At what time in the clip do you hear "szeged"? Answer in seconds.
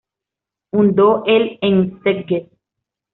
2.03-2.47